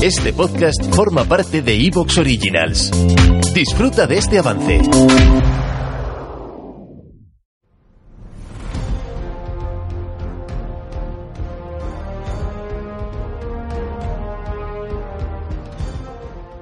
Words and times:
Este 0.00 0.32
podcast 0.32 0.94
forma 0.94 1.24
parte 1.24 1.60
de 1.60 1.74
Evox 1.74 2.18
Originals. 2.18 2.92
Disfruta 3.52 4.06
de 4.06 4.18
este 4.18 4.38
avance. 4.38 4.80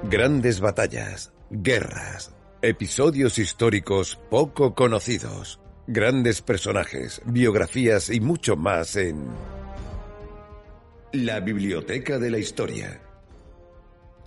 Grandes 0.09 0.59
batallas, 0.59 1.31
guerras, 1.51 2.35
episodios 2.63 3.37
históricos 3.37 4.19
poco 4.31 4.73
conocidos, 4.73 5.59
grandes 5.85 6.41
personajes, 6.41 7.21
biografías 7.23 8.09
y 8.09 8.19
mucho 8.19 8.55
más 8.55 8.95
en 8.95 9.27
La 11.13 11.39
Biblioteca 11.39 12.17
de 12.17 12.31
la 12.31 12.39
Historia 12.39 13.01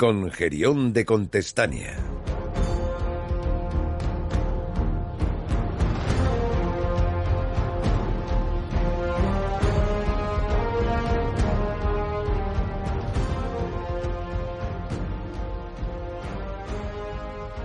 con 0.01 0.31
Gerión 0.31 0.95
de 0.95 1.05
Contestania. 1.05 1.95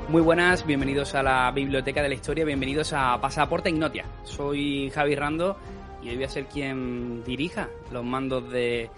Muy 0.09 0.21
buenas, 0.21 0.65
bienvenidos 0.65 1.15
a 1.15 1.23
la 1.23 1.49
Biblioteca 1.51 2.01
de 2.01 2.09
la 2.09 2.15
Historia, 2.15 2.43
bienvenidos 2.43 2.91
a 2.91 3.17
Pasaporte 3.21 3.69
Ignotia. 3.69 4.03
Soy 4.25 4.89
Javi 4.89 5.15
Rando 5.15 5.55
y 6.03 6.09
hoy 6.09 6.15
voy 6.15 6.25
a 6.25 6.29
ser 6.29 6.47
quien 6.47 7.23
dirija 7.23 7.69
los 7.93 8.03
mandos 8.03 8.51
de, 8.51 8.89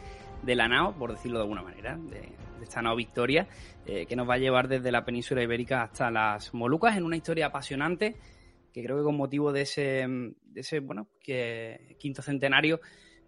la 0.43 0.67
NAO, 0.67 0.93
por 0.93 1.11
decirlo 1.11 1.37
de 1.37 1.43
alguna 1.43 1.61
manera, 1.61 1.99
de 2.57 2.63
esta 2.63 2.81
nueva 2.81 2.95
victoria, 2.95 3.47
eh, 3.85 4.05
que 4.05 4.15
nos 4.15 4.29
va 4.29 4.35
a 4.35 4.39
llevar 4.39 4.67
desde 4.67 4.91
la 4.91 5.05
península 5.05 5.43
ibérica 5.43 5.83
hasta 5.83 6.11
las 6.11 6.53
Molucas 6.53 6.97
en 6.97 7.03
una 7.03 7.17
historia 7.17 7.47
apasionante 7.47 8.15
que 8.77 8.83
creo 8.83 8.97
que 8.97 9.03
con 9.03 9.17
motivo 9.17 9.51
de 9.51 9.61
ese, 9.61 10.05
bueno, 10.81 11.07
que 11.19 11.95
quinto 11.97 12.21
centenario 12.21 12.79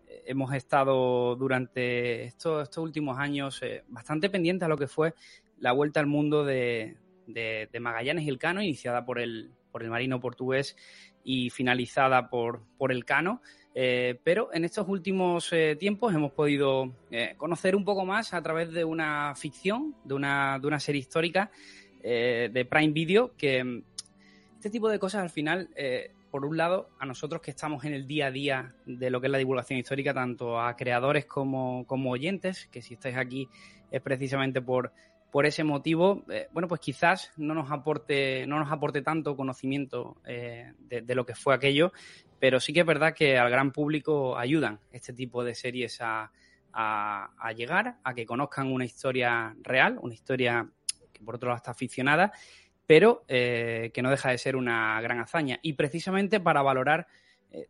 eh, 0.07 0.21
hemos 0.27 0.53
estado 0.53 1.35
durante 1.35 2.25
estos, 2.25 2.77
últimos 2.77 3.17
años 3.17 3.59
eh, 3.63 3.83
bastante 3.87 4.29
pendientes 4.29 4.67
a 4.67 4.69
lo 4.69 4.77
que 4.77 4.85
fue 4.85 5.15
la 5.57 5.71
vuelta 5.71 5.99
al 6.01 6.05
mundo 6.05 6.45
de, 6.45 6.97
de, 7.25 7.67
de 7.71 7.79
Magallanes 7.79 8.25
y 8.25 8.29
el 8.29 8.37
Cano, 8.37 8.61
iniciada 8.61 9.05
por 9.05 9.17
el, 9.17 9.51
por 9.71 9.81
el 9.81 9.89
marino 9.89 10.19
portugués 10.19 10.77
y 11.23 11.49
finalizada 11.49 12.29
por, 12.29 12.61
por 12.77 12.91
el 12.91 13.03
Cano. 13.03 13.41
Eh, 13.75 14.19
pero 14.23 14.49
en 14.53 14.65
estos 14.65 14.87
últimos 14.87 15.53
eh, 15.53 15.75
tiempos 15.79 16.13
hemos 16.13 16.31
podido 16.31 16.91
eh, 17.11 17.35
conocer 17.37 17.75
un 17.75 17.85
poco 17.85 18.05
más 18.05 18.33
a 18.33 18.41
través 18.41 18.71
de 18.71 18.83
una 18.83 19.33
ficción, 19.35 19.95
de 20.03 20.15
una, 20.15 20.57
de 20.59 20.67
una 20.67 20.79
serie 20.79 20.99
histórica 20.99 21.51
de 22.01 22.67
Prime 22.69 22.93
Video, 22.93 23.35
que 23.35 23.61
mm, 23.61 23.83
este 24.55 24.69
tipo 24.69 24.87
de 24.87 24.99
cosas 24.99 25.21
al 25.21 25.29
final, 25.29 25.69
por 26.31 26.45
un 26.45 26.55
lado, 26.55 26.89
a 26.97 27.05
nosotros 27.05 27.41
que 27.41 27.51
estamos 27.51 27.83
en 27.83 27.93
el 27.93 28.07
día 28.07 28.27
a 28.27 28.31
día 28.31 28.75
de 28.85 29.09
lo 29.09 29.19
que 29.19 29.27
es 29.27 29.31
la 29.31 29.37
divulgación 29.37 29.79
histórica, 29.79 30.13
tanto 30.13 30.61
a 30.61 30.77
creadores 30.77 31.25
como, 31.25 31.85
como 31.87 32.11
oyentes, 32.11 32.67
que 32.71 32.81
si 32.81 32.93
estáis 32.93 33.17
aquí 33.17 33.49
es 33.91 34.01
precisamente 34.01 34.61
por, 34.61 34.93
por 35.31 35.45
ese 35.45 35.63
motivo, 35.63 36.23
eh, 36.29 36.47
bueno, 36.51 36.67
pues 36.67 36.81
quizás 36.81 37.31
no 37.37 37.53
nos 37.53 37.71
aporte, 37.71 38.45
no 38.47 38.59
nos 38.59 38.71
aporte 38.71 39.01
tanto 39.01 39.35
conocimiento 39.35 40.17
eh, 40.25 40.73
de, 40.79 41.15
lo 41.15 41.25
que 41.25 41.35
fue 41.35 41.53
aquello, 41.53 41.91
pero 42.39 42.59
sí 42.59 42.73
que 42.73 42.79
es 42.81 42.85
verdad 42.85 43.13
que 43.13 43.37
al 43.37 43.49
gran 43.49 43.71
público 43.71 44.37
ayudan 44.37 44.79
este 44.91 45.13
tipo 45.13 45.43
de 45.43 45.53
series 45.53 45.99
a, 46.01 46.31
a, 46.73 47.51
llegar, 47.55 47.97
a 48.03 48.13
que 48.13 48.25
conozcan 48.25 48.71
una 48.71 48.85
historia 48.85 49.55
real, 49.61 49.99
una 50.01 50.13
historia 50.13 50.67
que 51.13 51.23
por 51.23 51.35
otro 51.35 51.49
lado 51.49 51.57
está 51.57 51.71
aficionada, 51.71 52.31
pero 52.87 53.23
eh, 53.27 53.91
que 53.93 54.01
no 54.01 54.09
deja 54.09 54.31
de 54.31 54.37
ser 54.37 54.55
una 54.55 54.99
gran 55.01 55.19
hazaña. 55.19 55.59
Y 55.61 55.73
precisamente 55.73 56.39
para 56.39 56.61
valorar 56.61 57.07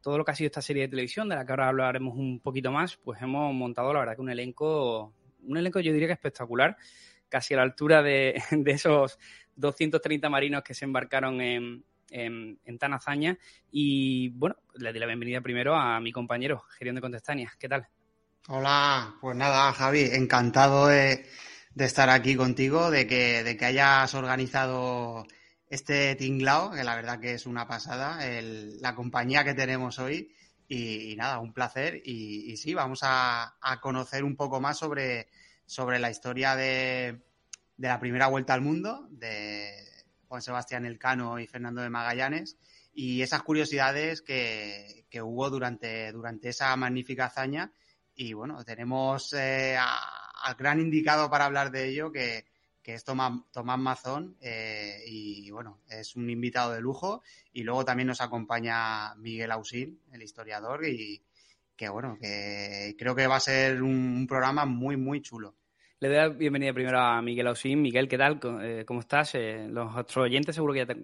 todo 0.01 0.17
lo 0.17 0.25
que 0.25 0.31
ha 0.31 0.35
sido 0.35 0.47
esta 0.47 0.61
serie 0.61 0.83
de 0.83 0.89
televisión, 0.89 1.29
de 1.29 1.35
la 1.35 1.45
que 1.45 1.53
ahora 1.53 1.69
hablaremos 1.69 2.17
un 2.17 2.41
poquito 2.41 2.69
más, 2.69 2.97
pues 2.97 3.21
hemos 3.21 3.53
montado, 3.53 3.93
la 3.93 3.99
verdad, 3.99 4.15
que 4.15 4.21
un 4.21 4.29
elenco, 4.29 5.13
un 5.43 5.57
elenco 5.57 5.79
yo 5.79 5.93
diría 5.93 6.07
que 6.07 6.13
espectacular 6.13 6.75
casi 7.29 7.53
a 7.53 7.57
la 7.57 7.63
altura 7.63 8.01
de, 8.01 8.41
esos 8.65 9.19
230 9.55 10.29
marinos 10.29 10.63
que 10.63 10.73
se 10.73 10.85
embarcaron 10.85 11.39
en, 11.41 11.85
en, 12.11 12.77
tan. 12.79 12.97
Y 13.71 14.29
bueno, 14.29 14.57
le 14.75 14.91
doy 14.91 14.99
la 14.99 15.05
bienvenida 15.05 15.41
primero 15.41 15.75
a 15.75 15.99
mi 15.99 16.11
compañero, 16.11 16.63
Gerión 16.77 16.95
de 16.95 17.01
Contestania. 17.01 17.53
¿Qué 17.57 17.69
tal? 17.69 17.87
Hola, 18.47 19.15
pues 19.21 19.37
nada, 19.37 19.71
Javi, 19.73 20.09
encantado 20.11 20.87
de, 20.87 21.25
de 21.75 21.85
estar 21.85 22.09
aquí 22.09 22.35
contigo, 22.35 22.89
de 22.89 23.05
que, 23.05 23.43
de 23.43 23.55
que 23.55 23.65
hayas 23.65 24.13
organizado 24.15 25.25
este 25.69 26.15
tinglao, 26.15 26.71
que 26.71 26.83
la 26.83 26.95
verdad 26.95 27.19
que 27.19 27.33
es 27.35 27.45
una 27.45 27.67
pasada, 27.67 28.19
la 28.81 28.95
compañía 28.95 29.43
que 29.43 29.53
tenemos 29.53 29.99
hoy. 29.99 30.33
Y, 30.67 31.11
y 31.11 31.15
nada, 31.15 31.39
un 31.39 31.51
placer. 31.51 31.99
Y, 32.05 32.51
y 32.51 32.57
sí, 32.57 32.75
vamos 32.75 32.99
a, 33.01 33.55
a 33.59 33.81
conocer 33.81 34.23
un 34.23 34.35
poco 34.35 34.61
más 34.61 34.77
sobre, 34.77 35.27
sobre 35.69 35.99
la 35.99 36.09
historia 36.09 36.55
de, 36.55 37.21
de, 37.77 37.87
la 37.87 37.99
primera 37.99 38.25
vuelta 38.25 38.55
al 38.55 38.61
mundo, 38.61 39.07
de 39.11 39.71
Juan 40.27 40.41
Sebastián 40.41 40.83
Elcano 40.83 41.39
y 41.39 41.45
Fernando 41.45 41.83
de 41.83 41.91
Magallanes, 41.91 42.57
y 42.91 43.21
esas 43.21 43.43
curiosidades 43.43 44.23
que, 44.23 45.05
que 45.11 45.21
hubo 45.21 45.47
durante, 45.51 46.11
durante, 46.11 46.49
esa 46.49 46.75
magnífica 46.75 47.25
hazaña. 47.25 47.71
Y 48.15 48.33
bueno, 48.33 48.63
tenemos 48.65 49.31
eh, 49.33 49.77
al 49.77 50.55
gran 50.55 50.79
indicado 50.79 51.29
para 51.29 51.45
hablar 51.45 51.69
de 51.69 51.87
ello, 51.87 52.11
que, 52.11 52.45
que 52.81 52.95
es 52.95 53.03
Tomás, 53.03 53.39
Tomás 53.51 53.77
Mazón, 53.77 54.37
eh, 54.41 55.03
y 55.05 55.51
bueno, 55.51 55.81
es 55.87 56.15
un 56.15 56.31
invitado 56.31 56.73
de 56.73 56.81
lujo. 56.81 57.21
Y 57.53 57.61
luego 57.61 57.85
también 57.85 58.07
nos 58.07 58.21
acompaña 58.21 59.13
Miguel 59.17 59.51
Ausín, 59.51 60.01
el 60.11 60.23
historiador, 60.23 60.83
y 60.87 61.23
que 61.75 61.89
bueno, 61.89 62.17
que 62.19 62.95
creo 62.97 63.15
que 63.15 63.27
va 63.27 63.35
a 63.35 63.39
ser 63.39 63.83
un, 63.83 63.91
un 63.91 64.25
programa 64.27 64.65
muy, 64.65 64.97
muy 64.97 65.21
chulo. 65.21 65.58
Le 66.01 66.07
doy 66.07 66.17
la 66.17 66.29
bienvenida 66.29 66.71
primero 66.71 66.97
a 66.97 67.21
Miguel 67.21 67.47
Ausín. 67.47 67.81
Miguel, 67.81 68.07
¿qué 68.07 68.17
tal? 68.17 68.39
Eh, 68.61 68.85
¿Cómo 68.87 69.01
estás? 69.01 69.35
Eh, 69.35 69.67
los 69.67 69.97
otros 69.97 70.23
oyentes 70.23 70.55
seguro 70.55 70.73
que 70.73 70.79
ya 70.79 70.85
te, 70.85 70.95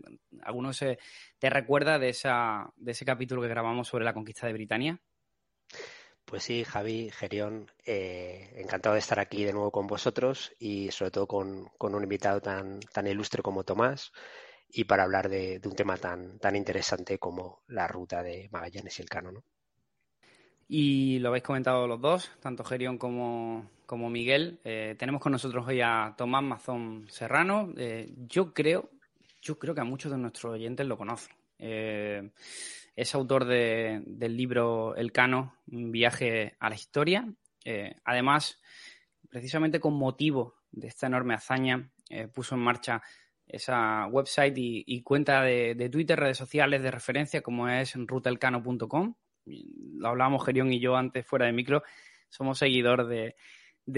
algunos 0.43 0.81
eh, 0.83 0.97
te 1.37 1.49
recuerda 1.49 1.99
de, 1.99 2.07
esa, 2.07 2.71
de 2.77 2.93
ese 2.93 3.03
capítulo 3.03 3.41
que 3.41 3.49
grabamos 3.49 3.89
sobre 3.89 4.05
la 4.05 4.13
conquista 4.13 4.47
de 4.47 4.53
Britania. 4.53 5.01
Pues 6.23 6.43
sí, 6.43 6.63
Javi, 6.63 7.11
Gerión, 7.11 7.69
encantado 7.85 8.93
de 8.93 8.99
estar 8.99 9.19
aquí 9.19 9.43
de 9.43 9.51
nuevo 9.51 9.69
con 9.69 9.85
vosotros 9.85 10.53
y 10.59 10.89
sobre 10.91 11.11
todo 11.11 11.27
con, 11.27 11.65
con 11.77 11.93
un 11.93 12.03
invitado 12.03 12.39
tan, 12.39 12.79
tan, 12.79 13.05
ilustre 13.05 13.43
como 13.43 13.65
Tomás 13.65 14.13
y 14.69 14.85
para 14.85 15.03
hablar 15.03 15.27
de, 15.27 15.59
de, 15.59 15.67
un 15.67 15.75
tema 15.75 15.97
tan, 15.97 16.39
tan 16.39 16.55
interesante 16.55 17.19
como 17.19 17.63
la 17.67 17.85
ruta 17.87 18.23
de 18.23 18.47
Magallanes 18.49 18.97
y 18.97 19.01
el 19.01 19.09
Cano. 19.09 19.33
¿no? 19.33 19.43
Y 20.67 21.19
lo 21.19 21.29
habéis 21.29 21.43
comentado 21.43 21.87
los 21.87 22.01
dos, 22.01 22.31
tanto 22.39 22.63
Gerión 22.63 22.97
como, 22.97 23.69
Miguel. 24.09 24.59
Eh, 24.63 24.95
tenemos 24.97 25.21
con 25.21 25.31
nosotros 25.31 25.65
hoy 25.67 25.81
a 25.81 26.15
Tomás 26.17 26.43
Mazón 26.43 27.05
Serrano. 27.07 27.71
Eh, 27.77 28.11
yo 28.27 28.51
creo, 28.53 28.89
yo 29.41 29.59
creo 29.59 29.75
que 29.75 29.81
a 29.81 29.85
muchos 29.85 30.11
de 30.11 30.17
nuestros 30.17 30.53
oyentes 30.53 30.87
lo 30.87 30.97
conocen. 30.97 31.35
Eh, 31.59 32.31
es 32.95 33.13
autor 33.13 33.45
de, 33.45 34.01
del 34.07 34.35
libro 34.35 34.95
El 34.95 35.11
Cano, 35.11 35.57
un 35.71 35.91
viaje 35.91 36.55
a 36.59 36.69
la 36.69 36.75
historia. 36.75 37.27
Además, 38.03 38.59
precisamente 39.29 39.79
con 39.79 39.93
motivo 39.93 40.55
de 40.71 40.87
esta 40.87 41.07
enorme 41.07 41.33
hazaña, 41.33 41.91
puso 42.33 42.55
en 42.55 42.61
marcha 42.61 43.01
esa 43.47 44.07
website 44.07 44.57
y, 44.57 44.83
y 44.87 45.01
cuenta 45.01 45.41
de, 45.41 45.75
de, 45.75 45.89
Twitter, 45.89 46.19
redes 46.19 46.37
sociales 46.37 46.83
de 46.83 46.91
referencia, 46.91 47.41
como 47.41 47.67
es 47.67 47.95
rutelcano.com. 47.95 49.15
Lo 49.45 50.09
hablábamos 50.09 50.45
Gerión 50.45 50.71
y 50.73 50.79
yo 50.79 50.95
antes 50.95 51.25
fuera 51.25 51.45
de 51.45 51.53
micro. 51.53 51.83
Somos 52.29 52.57
seguidor 52.57 53.07
de, 53.07 53.35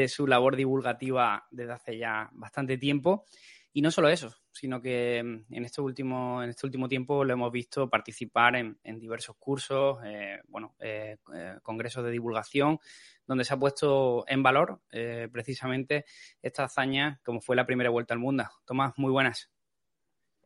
su 0.08 0.28
labor 0.28 0.56
divulgativa 0.56 1.48
desde 1.51 1.74
hace 1.74 1.98
ya 1.98 2.30
bastante 2.33 2.77
tiempo. 2.77 3.25
Y 3.74 3.81
no 3.81 3.92
solo 3.92 4.10
eso, 4.10 4.33
sino 4.51 4.81
que 4.81 5.22
mm, 5.24 5.54
en 5.54 5.66
este 5.66 5.81
último, 5.81 6.42
en 6.42 6.50
este 6.50 6.66
último 6.66 6.88
tiempo 6.88 7.24
lo 7.24 7.33
hemos 7.33 7.51
visto 7.51 7.89
participar 7.89 8.56
en, 8.56 8.80
en 8.83 9.00
diversos 9.00 9.36
cursos, 9.38 10.00
eh, 10.04 10.42
bueno, 10.48 10.75
eh, 10.80 11.18
eh, 11.36 11.57
congresos 11.62 12.04
de 12.04 12.10
divulgación, 12.10 12.80
donde 13.27 13.44
se 13.44 13.54
ha 13.54 13.60
puesto 13.60 14.25
en 14.27 14.42
valor 14.42 14.81
eh, 14.89 15.30
precisamente 15.31 16.06
esta 16.42 16.63
hazaña, 16.63 17.19
como 17.24 17.42
fue 17.42 17.56
la 17.56 17.68
primera 17.68 17.92
vuelta 17.92 18.13
al 18.16 18.19
mundo. 18.19 18.45
Tomás, 18.66 18.94
muy 18.98 19.12
buenas. 19.12 19.51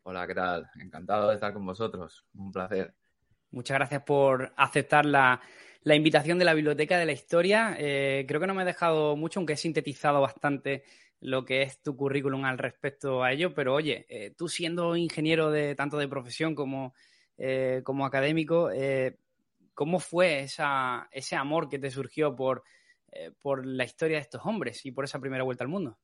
Hola, 0.02 0.26
¿qué 0.26 0.34
tal? 0.34 0.68
Encantado 0.80 1.28
de 1.28 1.36
estar 1.36 1.54
con 1.54 1.64
vosotros. 1.64 2.26
Un 2.34 2.50
placer. 2.50 2.94
Muchas 3.52 3.76
gracias 3.76 4.02
por 4.02 4.52
aceptar 4.56 5.04
la, 5.04 5.40
invitación 5.84 6.38
de 6.38 6.46
la 6.46 6.54
Biblioteca 6.54 6.98
de 6.98 7.04
la 7.04 7.12
Historia. 7.12 7.76
Eh, 7.78 8.24
creo 8.26 8.40
que 8.40 8.46
no 8.46 8.54
me 8.54 8.62
he 8.62 8.66
dejado 8.66 9.14
mucho, 9.14 9.40
aunque 9.40 9.52
he 9.52 9.56
sintetizado 9.56 10.22
bastante 10.22 10.84
lo 11.20 11.44
que 11.44 11.62
es 11.62 11.82
tu 11.82 11.94
currículum 11.94 12.46
al 12.46 12.56
respecto 12.56 13.22
a 13.22 13.30
ello, 13.30 13.54
pero 13.54 13.74
oye, 13.74 14.06
eh, 14.08 14.34
tú 14.36 14.48
siendo 14.48 14.96
ingeniero 14.96 15.50
de 15.50 15.74
tanto 15.74 15.98
de 15.98 16.08
profesión 16.08 16.54
como, 16.54 16.94
eh, 17.36 17.82
como 17.84 18.06
académico, 18.06 18.70
¿cómo 19.74 20.00
fue 20.00 20.40
esa, 20.40 21.08
ese 21.12 21.36
amor 21.36 21.68
que 21.68 21.78
te 21.78 21.90
surgió 21.90 22.34
por 22.34 22.64
por 23.42 23.66
la 23.66 23.84
historia 23.84 24.16
de 24.16 24.22
estos 24.22 24.40
hombres 24.46 24.86
y 24.86 24.90
por 24.90 25.04
esa 25.04 25.20
primera 25.20 25.44
vuelta 25.44 25.64
al 25.64 25.68
mundo. 25.68 25.98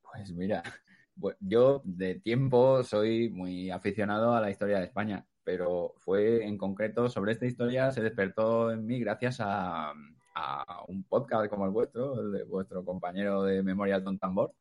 Pues 0.00 0.32
mira, 0.32 0.62
yo 1.40 1.82
de 1.84 2.20
tiempo 2.20 2.82
soy 2.84 3.28
muy 3.28 3.70
aficionado 3.70 4.34
a 4.34 4.40
la 4.40 4.50
historia 4.50 4.78
de 4.78 4.84
España, 4.84 5.26
pero 5.48 5.94
fue 5.96 6.44
en 6.44 6.58
concreto 6.58 7.08
sobre 7.08 7.32
esta 7.32 7.46
historia 7.46 7.90
se 7.90 8.02
despertó 8.02 8.70
en 8.70 8.84
mí 8.84 9.00
gracias 9.00 9.38
a, 9.40 9.94
un 10.88 11.04
podcast 11.04 11.48
como 11.48 11.64
el 11.64 11.70
vuestro, 11.70 12.20
el 12.20 12.32
de 12.32 12.44
vuestro 12.44 12.84
compañero 12.84 13.44
de 13.44 13.62
Memorias 13.62 14.04
Don 14.04 14.18
Tambor, 14.18 14.52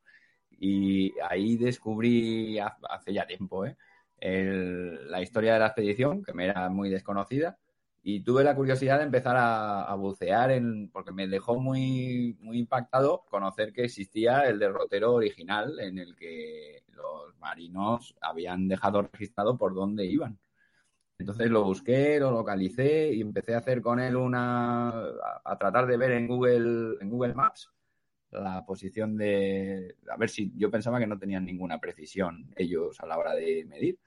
y 0.50 1.13
ahí 1.30 1.57
descubrí 1.57 2.57
hace 2.57 3.13
ya 3.13 3.28
tiempo 3.28 3.66
¿eh? 3.66 3.75
la 4.22 5.22
historia 5.22 5.54
de 5.54 5.60
la 5.60 5.68
expedición, 5.68 6.24
que 6.24 6.34
me 6.34 6.45
era 6.45 6.69
muy 6.69 6.90
desconocida, 6.90 7.57
y 8.01 8.22
tuve 8.22 8.45
la 8.45 8.56
curiosidad 8.56 9.00
de 9.00 9.04
empezar 9.04 9.36
a, 9.38 9.94
bucear 9.95 10.51
en, 10.51 10.90
porque 10.90 11.12
me 11.12 11.28
dejó 11.28 11.60
muy, 11.60 12.38
muy 12.40 12.60
impactado 12.60 13.25
conocer 13.30 13.74
que 13.74 13.83
existía 13.83 14.48
el 14.48 14.57
derrotero 14.57 15.16
original 15.16 15.81
en 15.81 16.00
el 16.00 16.16
que 16.16 16.83
los 16.94 17.38
marinos 17.40 18.16
habían 18.22 18.69
dejado 18.69 19.01
registrado 19.01 19.57
por 19.57 19.75
dónde 19.75 20.06
iban. 20.06 20.40
Entonces 21.19 21.50
lo 21.50 21.64
busqué, 21.64 22.19
lo 22.19 22.31
localicé 22.31 23.14
y 23.14 23.22
empecé 23.22 23.56
a 23.56 23.60
hacer 23.60 23.81
con 23.81 24.00
él 24.00 24.16
una, 24.16 24.90
a, 25.44 25.58
tratar 25.58 25.88
de 25.88 25.98
ver 25.98 26.12
en 26.12 26.28
Google, 26.28 26.98
en 27.02 27.10
Google 27.10 27.34
Maps 27.34 27.72
la 28.31 28.66
posición 28.66 29.18
de, 29.18 29.96
a 30.12 30.18
ver 30.18 30.30
si 30.30 30.52
yo 30.56 30.69
pensaba 30.69 31.00
que 31.00 31.08
no 31.08 31.18
tenían 31.18 31.46
ninguna 31.46 31.80
precisión 31.80 32.52
ellos 32.56 33.00
a 33.00 33.08
la 33.08 33.18
hora 33.18 33.34
de 33.34 33.66
medir 33.66 33.98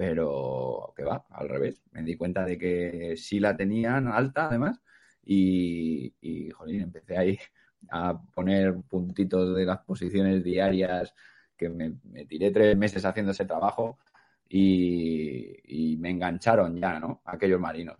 pero 0.00 0.94
que 0.96 1.04
va, 1.04 1.26
al 1.28 1.46
revés. 1.46 1.82
Me 1.92 2.02
di 2.02 2.16
cuenta 2.16 2.42
de 2.46 2.56
que 2.56 3.18
sí 3.18 3.38
la 3.38 3.54
tenían 3.54 4.08
alta, 4.08 4.48
además, 4.48 4.80
y, 5.22 6.14
y 6.22 6.48
jolín, 6.52 6.80
empecé 6.80 7.18
ahí 7.18 7.38
a 7.90 8.18
poner 8.34 8.76
puntitos 8.88 9.54
de 9.54 9.66
las 9.66 9.80
posiciones 9.80 10.42
diarias, 10.42 11.14
que 11.54 11.68
me, 11.68 11.90
tiré 12.24 12.50
tres 12.50 12.78
meses 12.78 13.04
haciendo 13.04 13.32
ese 13.32 13.44
trabajo 13.44 13.98
y, 14.52 15.92
y, 15.92 15.96
me 15.96 16.10
engancharon 16.10 16.76
ya, 16.76 16.98
¿no? 16.98 17.22
Aquellos 17.24 17.60
marinos. 17.60 17.96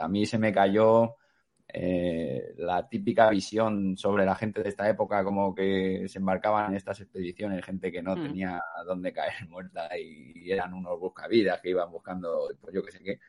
A 0.00 0.08
mí 0.08 0.24
se 0.24 0.38
me 0.38 0.50
cayó 0.50 1.16
eh, 1.74 2.54
la 2.56 2.86
típica 2.86 3.30
visión 3.30 3.96
sobre 3.96 4.26
la 4.26 4.34
gente 4.34 4.62
de 4.62 4.68
esta 4.68 4.88
época, 4.88 5.24
como 5.24 5.54
que 5.54 6.06
se 6.06 6.18
embarcaban 6.18 6.70
en 6.70 6.76
estas 6.76 7.00
expediciones, 7.00 7.64
gente 7.64 7.90
que 7.90 8.02
no 8.02 8.14
mm. 8.14 8.22
tenía 8.22 8.62
dónde 8.86 9.12
caer 9.12 9.32
muerta 9.48 9.88
y 9.98 10.50
eran 10.50 10.74
unos 10.74 10.98
buscavidas 10.98 11.60
que 11.60 11.70
iban 11.70 11.90
buscando, 11.90 12.48
pues 12.60 12.74
yo 12.74 12.82
qué 12.82 12.92
sé 12.92 13.02
qué. 13.02 13.20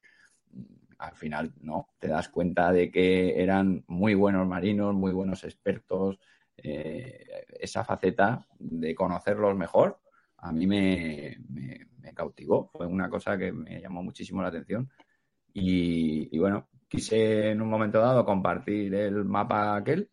Al 1.00 1.16
final, 1.16 1.54
no, 1.62 1.90
te 2.00 2.08
das 2.08 2.30
cuenta 2.30 2.72
de 2.72 2.90
que 2.90 3.42
eran 3.42 3.84
muy 3.88 4.14
buenos 4.14 4.48
marinos, 4.48 4.94
muy 4.94 5.12
buenos 5.12 5.44
expertos. 5.44 6.20
Eh, 6.56 7.46
esa 7.60 7.84
faceta 7.84 8.46
de 8.58 8.94
conocerlos 8.94 9.56
mejor, 9.56 10.00
a 10.38 10.52
mí 10.52 10.68
me, 10.68 11.38
me, 11.50 11.88
cautivó. 12.14 12.70
Fue 12.74 12.86
una 12.88 13.10
cosa 13.10 13.38
que 13.38 13.52
me 13.52 13.82
llamó 13.82 14.04
muchísimo 14.04 14.42
la 14.42 14.50
atención. 14.50 14.90
y 15.54 16.38
bueno, 16.40 16.68
quise 16.94 17.52
en 17.52 17.62
un 17.62 17.70
momento 17.70 18.00
dado 18.00 18.26
compartir 18.26 18.94
el 18.96 19.26
mapa 19.26 19.76
aquel. 19.76 20.10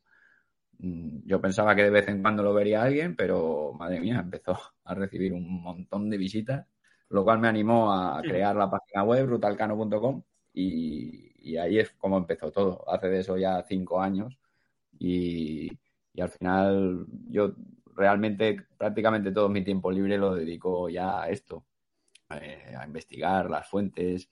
Mm, 0.78 1.26
yo 1.26 1.40
pensaba 1.40 1.74
que 1.76 1.82
de 1.84 1.90
vez 1.90 2.08
en 2.08 2.22
cuando 2.22 2.42
lo 2.42 2.54
vería 2.54 2.82
alguien, 2.82 3.14
pero 3.16 3.72
madre 3.74 4.00
mía, 4.00 4.20
empezó 4.20 4.52
a 4.84 4.94
recibir 4.94 5.32
un 5.32 5.62
montón 5.62 6.08
de 6.10 6.16
visitas, 6.18 6.66
lo 7.10 7.24
cual 7.24 7.38
me 7.40 7.48
animó 7.48 7.92
a 7.92 8.22
crear 8.22 8.56
la 8.56 8.70
página 8.70 9.04
web 9.04 9.26
rutalcano.com 9.26 10.22
y, 10.54 11.56
ahí 11.56 11.78
es 11.78 11.90
como 11.92 12.16
empezó 12.18 12.50
todo. 12.50 12.88
Hace 12.90 13.08
de 13.08 13.20
eso 13.20 13.36
ya 13.36 13.62
cinco 13.64 14.00
años 14.00 14.38
y, 14.98 15.70
al 16.20 16.30
final 16.30 17.06
yo 17.30 17.54
realmente 17.96 18.56
prácticamente 18.78 19.32
todo 19.32 19.48
mi 19.48 19.64
tiempo 19.64 19.90
libre 19.90 20.18
lo 20.18 20.34
dedico 20.34 20.88
ya 20.88 21.22
a 21.22 21.30
esto, 21.30 21.64
eh, 22.30 22.74
a 22.78 22.86
investigar 22.86 23.50
las 23.50 23.68
fuentes, 23.68 24.30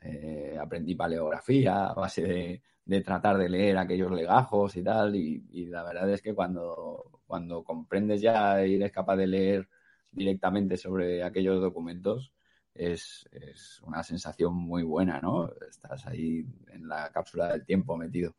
eh, 0.00 0.56
aprendí 0.60 0.94
paleografía 0.94 1.86
a 1.86 1.94
base 1.94 2.62
de, 2.84 3.00
tratar 3.02 3.36
de 3.38 3.48
leer 3.48 3.78
aquellos 3.78 4.10
legajos 4.10 4.76
y 4.76 4.82
tal, 4.82 5.14
y, 5.14 5.66
la 5.66 5.82
verdad 5.84 6.10
es 6.10 6.22
que 6.22 6.34
cuando, 6.34 7.20
cuando 7.26 7.62
comprendes 7.62 8.20
ya 8.20 8.64
y 8.64 8.76
eres 8.76 8.92
capaz 8.92 9.16
de 9.16 9.26
leer 9.26 9.68
directamente 10.10 10.76
sobre 10.76 11.22
aquellos 11.22 11.60
documentos, 11.60 12.32
es, 12.74 13.28
es, 13.32 13.80
una 13.82 14.02
sensación 14.02 14.54
muy 14.54 14.82
buena, 14.82 15.20
¿no? 15.20 15.50
Estás 15.68 16.06
ahí 16.06 16.46
en 16.68 16.88
la 16.88 17.10
cápsula 17.10 17.48
del 17.52 17.64
tiempo 17.64 17.96
metido. 17.96 18.36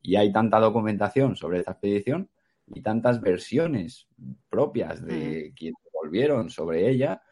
Y 0.00 0.16
hay 0.16 0.32
tanta 0.32 0.58
documentación 0.58 1.36
sobre 1.36 1.60
esta 1.60 1.72
expedición 1.72 2.30
y 2.66 2.82
tantas 2.82 3.20
versiones 3.20 4.08
propias 4.48 5.04
de 5.04 5.52
quienes 5.56 5.82
volvieron 5.92 6.50
sobre 6.50 6.88
ella 6.90 7.22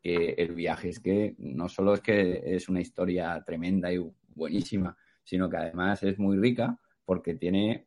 que 0.00 0.34
el 0.38 0.54
viaje 0.54 0.90
es 0.90 1.00
que 1.00 1.34
no 1.38 1.68
solo 1.68 1.94
es 1.94 2.00
que 2.00 2.42
es 2.44 2.68
una 2.68 2.80
historia 2.80 3.42
tremenda 3.44 3.92
y 3.92 3.98
buenísima, 4.28 4.96
sino 5.24 5.48
que 5.50 5.56
además 5.56 6.02
es 6.02 6.18
muy 6.18 6.38
rica 6.38 6.78
porque 7.04 7.34
tiene 7.34 7.86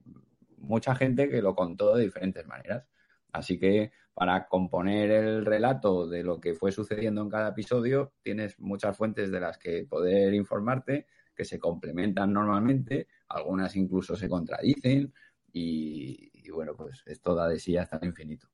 mucha 0.57 0.95
gente 0.95 1.29
que 1.29 1.41
lo 1.41 1.55
contó 1.55 1.95
de 1.95 2.03
diferentes 2.03 2.45
maneras. 2.45 2.87
Así 3.31 3.57
que 3.57 3.91
para 4.13 4.47
componer 4.47 5.09
el 5.11 5.45
relato 5.45 6.07
de 6.07 6.23
lo 6.23 6.39
que 6.39 6.53
fue 6.53 6.71
sucediendo 6.71 7.21
en 7.21 7.29
cada 7.29 7.49
episodio, 7.49 8.13
tienes 8.21 8.59
muchas 8.59 8.97
fuentes 8.97 9.31
de 9.31 9.39
las 9.39 9.57
que 9.57 9.85
poder 9.85 10.33
informarte, 10.33 11.07
que 11.35 11.45
se 11.45 11.59
complementan 11.59 12.33
normalmente, 12.33 13.07
algunas 13.29 13.75
incluso 13.75 14.15
se 14.15 14.27
contradicen 14.27 15.13
y, 15.53 16.29
y 16.33 16.49
bueno, 16.51 16.75
pues 16.75 17.03
esto 17.05 17.35
da 17.35 17.47
de 17.47 17.59
sí 17.59 17.77
hasta 17.77 17.97
el 17.97 18.07
infinito. 18.07 18.47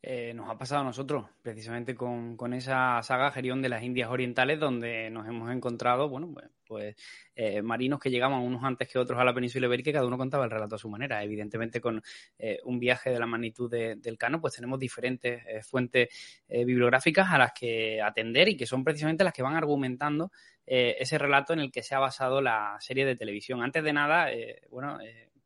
Eh, 0.00 0.32
nos 0.32 0.48
ha 0.48 0.56
pasado 0.56 0.82
a 0.82 0.84
nosotros, 0.84 1.26
precisamente 1.42 1.96
con, 1.96 2.54
esa 2.54 3.02
saga 3.02 3.32
Gerión 3.32 3.60
de 3.60 3.68
las 3.68 3.82
Indias 3.82 4.08
Orientales, 4.08 4.60
donde 4.60 5.10
nos 5.10 5.26
hemos 5.26 5.50
encontrado, 5.50 6.08
bueno, 6.08 6.30
pues, 6.32 6.46
pues 6.64 6.96
eh, 7.34 7.62
marinos 7.62 7.98
que 7.98 8.08
llegaban 8.08 8.40
unos 8.40 8.62
antes 8.62 8.86
que 8.86 8.96
otros 9.00 9.18
a 9.18 9.24
la 9.24 9.34
península 9.34 9.66
ibérica 9.66 9.90
y 9.90 9.92
cada 9.94 10.06
uno 10.06 10.16
contaba 10.16 10.44
el 10.44 10.52
relato 10.52 10.76
a 10.76 10.78
su 10.78 10.88
manera. 10.88 11.24
Evidentemente, 11.24 11.80
con 11.80 12.00
eh, 12.38 12.60
un 12.64 12.78
viaje 12.78 13.10
de 13.10 13.18
la 13.18 13.26
magnitud 13.26 13.68
del 13.68 14.18
Cano, 14.18 14.40
pues 14.40 14.54
tenemos 14.54 14.78
diferentes 14.78 15.42
fuentes 15.66 16.08
bibliográficas 16.48 17.28
a 17.32 17.38
las 17.38 17.52
que 17.52 18.00
atender 18.00 18.48
y 18.48 18.56
que 18.56 18.66
son 18.66 18.84
precisamente 18.84 19.24
las 19.24 19.32
que 19.32 19.42
van 19.42 19.56
argumentando 19.56 20.30
ese 20.64 21.18
relato 21.18 21.54
en 21.54 21.60
el 21.60 21.72
que 21.72 21.82
se 21.82 21.94
ha 21.94 21.98
basado 21.98 22.40
la 22.40 22.76
serie 22.78 23.04
de 23.04 23.16
televisión. 23.16 23.62
Antes 23.62 23.82
de 23.82 23.92
nada, 23.92 24.28
bueno, 24.70 24.98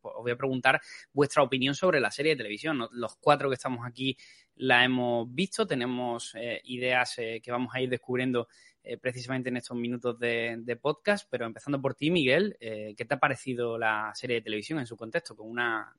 os 0.03 0.21
voy 0.23 0.31
a 0.31 0.35
preguntar 0.35 0.81
vuestra 1.13 1.43
opinión 1.43 1.75
sobre 1.75 1.99
la 1.99 2.11
serie 2.11 2.33
de 2.33 2.37
televisión. 2.37 2.87
Los 2.91 3.15
cuatro 3.15 3.49
que 3.49 3.55
estamos 3.55 3.85
aquí 3.85 4.17
la 4.55 4.83
hemos 4.83 5.33
visto, 5.33 5.65
tenemos 5.65 6.33
eh, 6.35 6.61
ideas 6.65 7.17
eh, 7.17 7.41
que 7.43 7.51
vamos 7.51 7.73
a 7.73 7.81
ir 7.81 7.89
descubriendo 7.89 8.47
eh, 8.83 8.97
precisamente 8.97 9.49
en 9.49 9.57
estos 9.57 9.77
minutos 9.77 10.19
de, 10.19 10.79
podcast, 10.81 11.27
pero 11.29 11.45
empezando 11.45 11.81
por 11.81 11.95
ti, 11.95 12.11
Miguel, 12.11 12.57
¿qué 12.59 13.05
te 13.07 13.13
ha 13.13 13.19
parecido 13.19 13.77
la 13.77 14.11
serie 14.13 14.37
de 14.37 14.41
televisión 14.41 14.79
en 14.79 14.85
su 14.85 14.97
contexto, 14.97 15.35
con 15.35 15.49
una, 15.49 15.95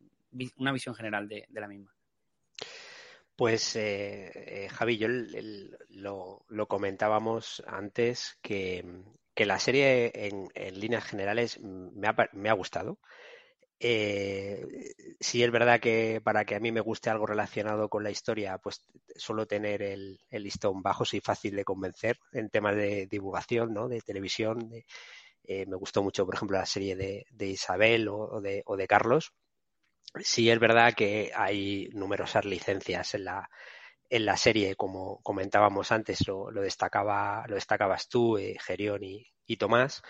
una 0.59 0.73
visión 0.73 0.95
general 0.95 1.27
de, 1.27 1.47
la 1.51 1.67
misma? 1.67 1.95
Pues, 3.35 3.79
Javi, 4.71 4.99
yo 4.99 5.09
lo, 5.89 6.69
comentábamos 6.69 7.63
antes 7.67 8.39
que, 8.43 8.85
la 9.35 9.59
serie 9.59 10.13
en, 10.15 10.79
líneas 10.79 11.05
generales 11.05 11.59
me 11.61 12.07
ha, 12.07 12.15
me 12.35 12.51
ha 12.51 12.53
gustado. 12.53 12.99
Eh, 13.81 14.65
sí 15.21 15.43
es 15.43 15.51
verdad 15.51 15.81
que 15.81 16.21
para 16.23 16.45
que 16.45 16.55
a 16.55 16.61
mí 16.61 16.73
me 16.73 16.81
guste 16.81 17.11
algo 17.11 17.27
relacionado 17.27 17.89
con 17.89 18.05
la 18.05 18.11
historia, 18.11 18.59
pues 18.59 18.83
suelo 19.17 19.47
tener 19.47 19.83
el, 19.83 20.19
listón 20.31 20.83
bajo, 20.83 21.05
soy 21.05 21.21
fácil 21.21 21.57
de 21.57 21.65
convencer 21.65 22.19
en 22.33 22.51
temas 22.51 22.77
de 22.77 23.07
divulgación, 23.07 23.75
¿no? 23.75 23.89
De 23.89 24.01
televisión. 24.01 24.71
Eh, 25.45 25.67
me 25.67 25.77
gustó 25.77 26.03
mucho, 26.03 26.25
por 26.25 26.37
ejemplo, 26.37 26.57
la 26.59 26.67
serie 26.67 26.97
de, 26.97 27.47
Isabel 27.47 28.09
o, 28.09 28.41
de, 28.41 28.87
Carlos. 28.89 29.33
Sí 30.21 30.51
es 30.51 30.59
verdad 30.61 30.95
que 30.95 31.33
hay 31.35 31.89
numerosas 31.93 32.45
licencias 32.45 33.15
en 33.15 33.25
la, 33.25 33.51
en 34.09 34.25
la 34.27 34.37
serie, 34.37 34.77
como 34.77 35.21
comentábamos 35.23 35.93
antes, 35.93 36.27
lo, 36.29 36.51
destacaba, 36.53 37.45
lo 37.49 37.57
destacabas 37.57 38.09
tú, 38.09 38.39
eh, 38.39 38.57
Gerión 38.61 39.01
y 39.03 39.57
Tomás. 39.59 40.03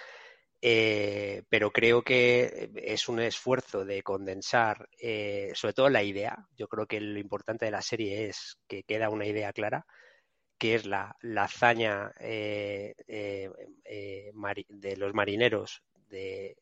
Eh, 0.67 1.43
pero 1.51 1.71
creo 1.71 2.01
que 2.01 2.71
es 2.75 3.11
un 3.11 3.21
esfuerzo 3.21 3.85
de 3.85 4.03
condensar, 4.03 4.89
eh, 4.99 5.53
sobre 5.55 5.75
todo 5.75 5.91
la 5.91 6.03
idea. 6.03 6.49
Yo 6.57 6.69
creo 6.69 6.87
que 6.87 7.03
lo 7.03 7.19
importante 7.19 7.67
de 7.67 7.71
la 7.71 7.83
serie 7.83 8.29
es 8.29 8.57
que 8.67 8.83
queda 8.83 9.11
una 9.11 9.27
idea 9.27 9.53
clara, 9.53 9.85
que 10.57 10.75
es 10.75 10.87
la, 10.87 11.19
hazaña 11.37 12.15
eh, 12.19 12.95
de 13.07 14.97
los 14.97 15.13
marineros 15.13 15.83
de, 16.09 16.57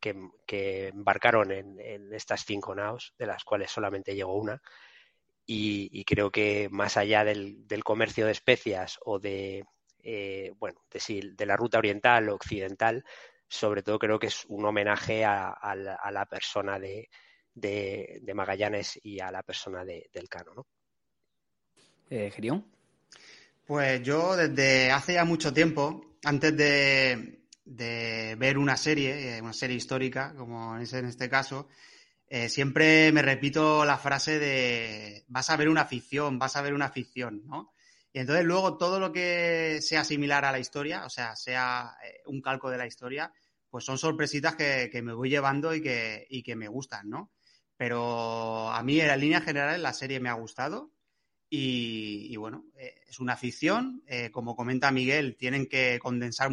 que, 0.00 0.88
embarcaron 0.88 1.52
en, 1.52 2.12
estas 2.12 2.44
cinco 2.44 2.74
naos, 2.74 3.14
de 3.16 3.26
las 3.26 3.44
cuales 3.44 3.70
solamente 3.70 4.16
llegó 4.16 4.34
una. 4.34 4.60
Y, 5.46 6.04
creo 6.04 6.32
que 6.32 6.68
más 6.72 6.96
allá 6.96 7.24
del 7.24 7.84
comercio 7.84 8.26
de 8.26 8.32
especias 8.32 8.98
o 9.04 9.20
de 9.20 9.64
eh, 10.04 10.52
bueno, 10.58 10.80
de, 10.90 11.30
de, 11.34 11.46
la 11.46 11.56
ruta 11.56 11.78
oriental 11.78 12.28
o 12.28 12.34
occidental, 12.34 13.04
sobre 13.48 13.82
todo 13.82 13.98
creo 13.98 14.18
que 14.18 14.28
es 14.28 14.44
un 14.46 14.64
homenaje 14.64 15.24
a, 15.24 15.74
la, 15.74 16.26
persona 16.26 16.78
de, 16.78 17.08
de, 17.54 18.32
Magallanes 18.34 18.98
y 19.02 19.20
a 19.20 19.30
la 19.30 19.42
persona 19.42 19.84
de, 19.84 20.08
del 20.12 20.28
Cano, 20.28 20.54
¿no? 20.54 20.66
Eh, 22.08 22.30
Gerión. 22.30 22.64
Pues 23.66 24.02
yo 24.02 24.36
desde 24.36 24.90
hace 24.90 25.14
ya 25.14 25.24
mucho 25.24 25.52
tiempo, 25.52 26.16
antes 26.24 26.56
de, 26.56 27.38
ver 27.64 28.58
una 28.58 28.76
serie, 28.76 29.36
eh, 29.36 29.42
una 29.42 29.52
serie 29.52 29.76
histórica, 29.76 30.34
como 30.36 30.76
es 30.78 30.92
en 30.92 31.06
este 31.06 31.28
caso, 31.28 31.68
eh, 32.28 32.48
siempre 32.48 33.10
me 33.12 33.22
repito 33.22 33.84
la 33.84 33.98
frase 33.98 34.38
de 34.38 35.24
vas 35.28 35.50
a 35.50 35.56
ver 35.56 35.68
una 35.68 35.84
ficción, 35.84 36.38
vas 36.38 36.56
a 36.56 36.62
ver 36.62 36.74
una 36.74 36.90
ficción, 36.90 37.42
¿no? 37.46 37.72
Y 38.12 38.18
entonces 38.18 38.44
luego 38.44 38.76
todo 38.76 38.98
lo 38.98 39.12
que 39.12 39.78
sea 39.82 40.04
similar 40.04 40.44
a 40.44 40.52
la 40.52 40.58
historia, 40.58 41.04
o 41.04 41.10
sea, 41.10 41.36
sea 41.36 41.96
un 42.26 42.40
calco 42.40 42.70
de 42.70 42.78
la 42.78 42.86
historia, 42.86 43.32
pues 43.68 43.84
son 43.84 43.98
sorpresitas 43.98 44.56
que, 44.56 45.00
me 45.02 45.12
voy 45.12 45.30
llevando 45.30 45.74
y 45.74 45.80
que, 45.80 46.26
y 46.28 46.42
que 46.42 46.56
me 46.56 46.68
gustan, 46.68 47.08
¿no? 47.08 47.30
Pero 47.80 48.68
a 48.70 48.82
mí, 48.82 49.00
en 49.00 49.06
la 49.06 49.16
línea 49.16 49.40
general, 49.40 49.82
la 49.82 49.94
serie 49.94 50.20
me 50.20 50.28
ha 50.28 50.34
gustado. 50.34 50.92
Y, 51.48 52.36
bueno, 52.36 52.66
eh, 52.76 53.00
es 53.08 53.18
una 53.20 53.38
ficción. 53.38 54.02
Eh, 54.06 54.30
como 54.30 54.54
comenta 54.54 54.90
Miguel, 54.90 55.34
tienen 55.38 55.66
que 55.66 55.98
condensar 55.98 56.50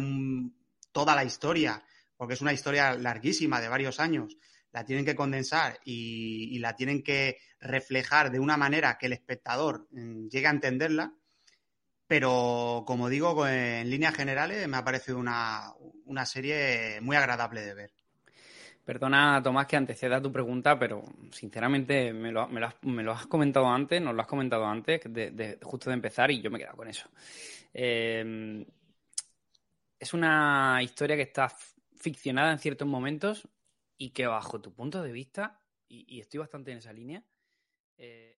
toda 0.90 1.14
la 1.14 1.24
historia, 1.24 1.84
porque 2.16 2.32
es 2.32 2.40
una 2.40 2.54
historia 2.54 2.94
larguísima, 2.94 3.60
de 3.60 3.68
varios 3.68 4.00
años. 4.00 4.38
La 4.72 4.86
tienen 4.86 5.04
que 5.04 5.14
condensar 5.14 5.78
y, 5.84 6.58
la 6.60 6.74
tienen 6.74 7.02
que 7.02 7.36
reflejar 7.60 8.30
de 8.30 8.40
una 8.40 8.56
manera 8.56 8.96
que 8.96 9.04
el 9.04 9.12
espectador 9.12 9.86
mm, 9.90 10.28
llegue 10.28 10.46
a 10.46 10.50
entenderla. 10.52 11.12
Pero, 12.08 12.84
como 12.86 13.08
digo, 13.08 13.46
en 13.46 13.88
líneas 13.90 14.14
generales 14.16 14.66
me 14.66 14.78
ha 14.78 14.84
parecido 14.84 15.18
una, 15.18 15.74
una 16.06 16.26
serie 16.26 17.00
muy 17.02 17.16
agradable 17.16 17.60
de 17.60 17.74
ver. 17.74 17.92
Perdona, 18.88 19.42
Tomás, 19.42 19.66
que 19.66 19.76
anteceda 19.76 20.22
tu 20.22 20.32
pregunta, 20.32 20.78
pero 20.78 21.04
sinceramente 21.30 22.10
me 22.14 22.32
lo, 22.32 22.48
has, 23.12 23.26
comentado 23.26 23.68
antes, 23.68 24.00
nos 24.00 24.14
lo 24.14 24.22
has 24.22 24.26
comentado 24.26 24.64
antes, 24.64 25.02
de, 25.04 25.58
justo 25.62 25.90
de 25.90 25.94
empezar, 25.94 26.30
y 26.30 26.40
yo 26.40 26.50
me 26.50 26.56
he 26.56 26.60
quedado 26.60 26.78
con 26.78 26.88
eso. 26.88 27.06
Em, 27.74 28.64
es 29.98 30.14
una 30.14 30.82
historia 30.82 31.16
que 31.16 31.22
está 31.24 31.52
ficcionada 31.98 32.50
en 32.50 32.58
ciertos 32.58 32.88
momentos 32.88 33.46
y 33.98 34.08
que 34.08 34.26
bajo 34.26 34.58
tu 34.62 34.72
punto 34.72 35.02
de 35.02 35.12
vista, 35.12 35.60
y, 35.86 36.18
estoy 36.18 36.38
bastante 36.40 36.72
en 36.72 36.78
esa 36.78 36.94
línea, 36.94 37.22
eh, 37.98 38.37